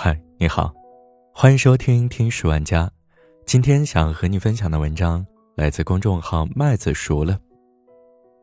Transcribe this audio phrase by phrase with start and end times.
[0.00, 0.72] 嗨，你好，
[1.34, 2.88] 欢迎收听听十万家。
[3.44, 5.26] 今天想和你分享的文章
[5.56, 7.36] 来自公众号麦子熟了。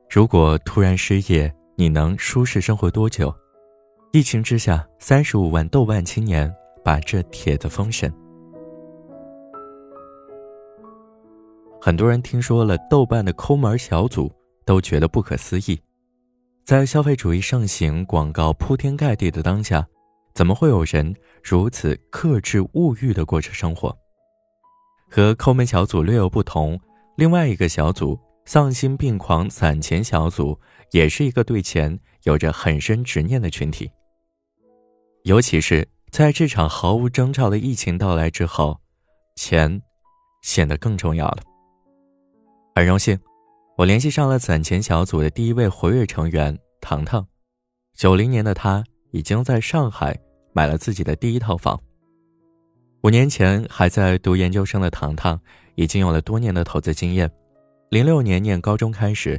[0.10, 3.34] 如果突然失业，你能舒适生活多久？
[4.12, 8.14] 疫情之下，三十五万豆瓣青年把这帖子封神。
[11.80, 14.30] 很多人听说了豆瓣的抠门小组，
[14.66, 15.80] 都觉得不可思议。
[16.66, 19.88] 在消费主义盛行、广告铺天盖地的当下。
[20.36, 23.98] 怎么会有人如此克制物欲的过着生活？
[25.10, 26.78] 和抠门小组略有不同，
[27.16, 30.60] 另外一个小组——丧心病狂攒钱小组，
[30.92, 33.90] 也是一个对钱有着很深执念的群体。
[35.24, 38.78] 尤其是在这场毫无征兆的疫情到来之后，
[39.38, 39.82] 钱
[40.42, 41.38] 显得更重要了。
[42.76, 43.18] 很荣幸，
[43.78, 47.26] 我联系上了攒钱小组的第一位活跃成员糖糖。
[47.96, 48.84] 九零年的他
[49.16, 50.16] 已经在上海。
[50.58, 51.78] 买了自己的第一套房。
[53.02, 55.38] 五年前还在读研究生的糖糖，
[55.76, 57.30] 已经有了多年的投资经验。
[57.90, 59.38] 零六年念高中开始，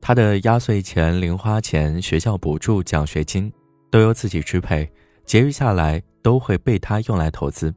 [0.00, 3.52] 他的压岁钱、零花钱、学校补助、奖学金，
[3.88, 4.90] 都由自己支配，
[5.24, 7.72] 结余下来都会被他用来投资。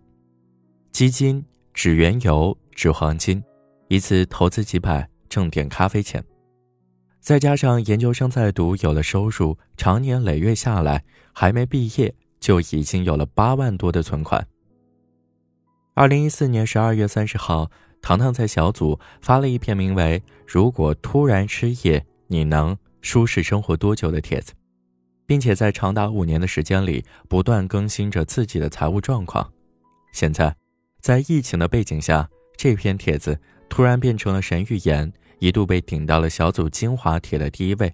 [0.92, 3.44] 基金、纸原油、纸黄金，
[3.90, 6.24] 一次投资几百，挣点咖啡钱。
[7.22, 12.14] 再加上研究生在读，有了收入，长年累月下来，还没毕业。
[12.42, 14.48] 就已经有了八万多的存款。
[15.94, 17.70] 二零一四年十二月三十号，
[18.02, 24.54] 糖糖在小组发了一篇名为《如果突然失业，你能舒适生活多久》的帖子，
[25.28, 29.48] 并且在长达五年的时间里不断更新着自己的财务状况。
[30.12, 30.56] 现在，
[31.00, 37.92] 在疫情的背景下，这篇帖子突然变成了神预言，一度被顶到了小组精华帖的第一位。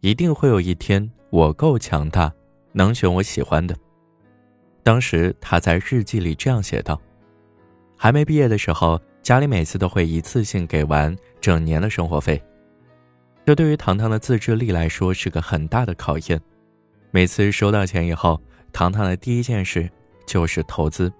[0.00, 2.32] 一定会有一天，我够强大。
[2.72, 3.74] 能选我喜欢的。
[4.82, 7.00] 当时他在日记里这样写道
[7.96, 12.42] ：“还没毕业的时候，家里每次都会一次性给完整年的生活费，
[13.46, 16.38] 这对于糖糖的自制力来说是个很大的考验。
[17.10, 18.38] 每次收到钱以后，
[18.72, 19.90] 糖糖的第一件事
[20.26, 21.10] 就是投资，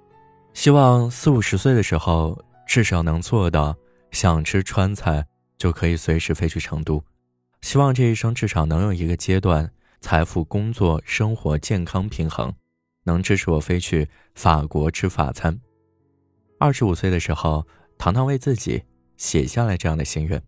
[0.52, 3.74] 希望四五十岁的时候至少能做到
[4.16, 5.26] 想吃川菜
[5.58, 7.04] 就可以随时飞去成都，
[7.60, 12.54] 希望这一生至少能有一个阶段。”财富、工作、生活、健康平衡，
[13.04, 15.60] 能支持我飞去法国吃法餐。
[16.58, 17.66] 二十五岁的时候，
[17.98, 18.84] 糖糖为自己
[19.18, 20.40] 写下了这样的心愿。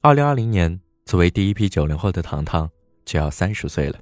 [0.00, 2.70] 二零二零年，作为第一批九零后的糖糖
[3.04, 3.98] 就要三十岁了。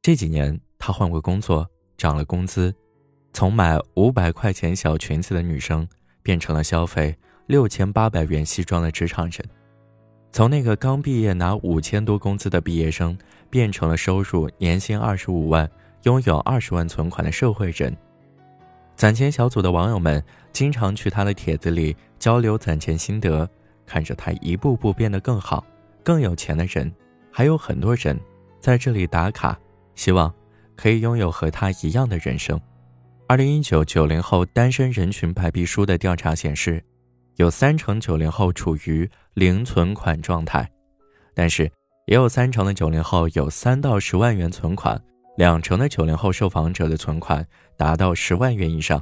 [0.00, 1.68] 这几年，她换过工作，
[1.98, 2.74] 涨了工资，
[3.34, 5.86] 从买五百块钱小裙子的女生，
[6.22, 7.16] 变成了消费
[7.46, 9.44] 六千八百元西装的职场人。
[10.30, 13.16] 从那个刚毕业拿五千多工资的毕业生，
[13.50, 15.70] 变成了收入年薪二十五万、
[16.04, 17.94] 拥有二十万存款的社会人。
[18.96, 20.22] 攒钱小组的网友们
[20.52, 23.48] 经常去他的帖子里交流攒钱心得，
[23.84, 25.64] 看着他一步步变得更好、
[26.02, 26.90] 更有钱的人，
[27.30, 28.18] 还有很多人
[28.60, 29.58] 在这里打卡，
[29.94, 30.32] 希望
[30.76, 32.58] 可以拥有和他一样的人生。
[33.28, 36.82] 二零一九九零后单身人群白皮书的调查显示。
[37.36, 40.70] 有三成九零后处于零存款状态，
[41.34, 41.64] 但是
[42.06, 45.02] 也有三成的九零后有三到十万元存款，
[45.38, 47.44] 两成的九零后受访者的存款
[47.74, 49.00] 达到十万元以上。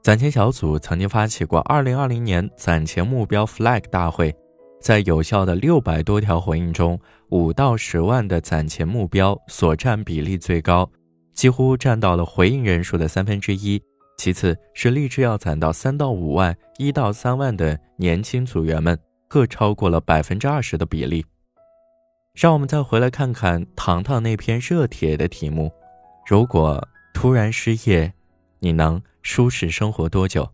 [0.00, 4.32] 攒钱小组曾经发起过二零二零年攒钱目标 flag 大会，
[4.80, 6.98] 在有效的六百多条回应中，
[7.30, 10.88] 五到十万的攒钱目标所占比例最高，
[11.38, 13.80] 几乎占到了回应人数的三分之一。
[14.16, 21.24] 其次是立志要攒到三到五万、一到三万的年轻组员们，各超过了百分之二十的比例。
[22.34, 25.70] 让我们再回来看看糖糖那篇热帖的题目：
[26.26, 26.84] 如果
[27.14, 28.12] 突然失业，
[28.58, 30.44] 你能舒适生活多久？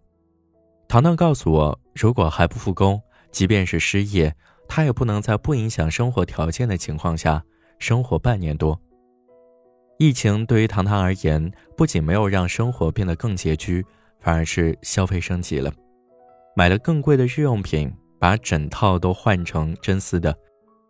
[0.86, 4.34] 糖糖告诉我，如果还不复工，即便是失业，
[4.68, 7.42] 他也不能在不影响生活条件的情况下
[7.78, 8.78] 生活半年多。
[9.96, 13.84] 疫情对于糖糖而言，不仅没有让生活变得更拮据，
[14.20, 15.72] 反而是消费升级了，
[16.56, 20.36] 买了更贵的日用品，把整套都换成真丝的。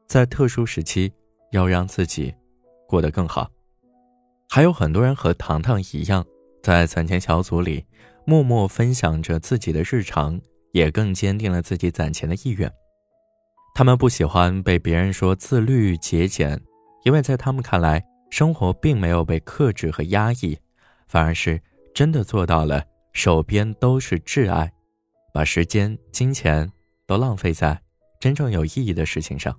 [0.07, 1.13] 在特殊时期，
[1.51, 2.35] 要让自己
[2.89, 3.51] 过得更好。
[4.49, 6.25] 还有很多人和糖糖一样，
[6.63, 7.85] 在攒钱小组里
[8.25, 10.41] 默默分享着自己的日常，
[10.73, 12.73] 也更坚定了自己攒钱的意愿。
[13.75, 16.59] 他们不喜欢被别人说自律节俭，
[17.05, 18.03] 因为在他们看来。
[18.35, 20.59] 生活并没有被克制和压抑，
[21.07, 21.63] 反而是
[21.95, 22.83] 真的做到了
[23.13, 24.69] 手边都是挚爱，
[25.33, 26.69] 把时间、金钱
[27.07, 27.81] 都浪费在
[28.19, 29.57] 真正有意义的事情上。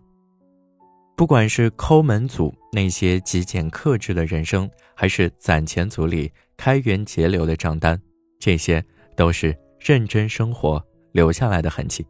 [1.16, 7.98] 不管是抠门组那些极简克制的人生，还是攒钱组里开源节流的账单，
[8.40, 8.84] 这些
[9.16, 12.06] 都是认真生活留下来的痕迹。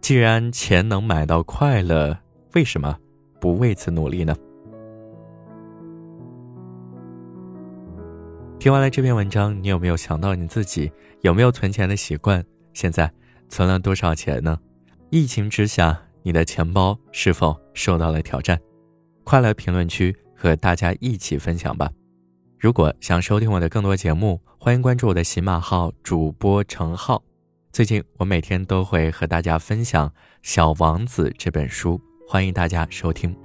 [0.00, 2.18] 既然钱能买到快乐，
[2.54, 2.98] 为什么
[3.40, 4.34] 不为此努力呢？
[8.62, 10.88] 听完了这篇文章，你有没有想到你自己
[11.22, 12.44] 有没有存钱的习惯？
[12.72, 13.10] 现在
[13.48, 14.56] 存了多少钱呢？
[15.10, 16.00] 疫情之下。
[16.22, 18.56] 你的钱包是否受到了挑战？
[19.24, 21.90] 快来评论区和大家一起分享吧！
[22.56, 27.20] 如果想收听我的更多节目，欢迎关注我的喜马号主播程浩。
[27.72, 30.08] 最近我每天都会和大家分享
[30.42, 33.36] 《小王子》这本书，欢迎大家收听。